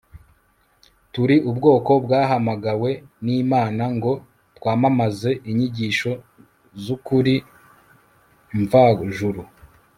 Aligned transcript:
turi 1.13 1.35
ubwoko 1.49 1.91
bwahamagawe 2.05 2.91
n'imana 3.25 3.83
ngo 3.95 4.11
twamamaze 4.57 5.31
inyigisho 5.49 6.11
z'ukuri 6.83 7.35
mvajuru 8.59 9.41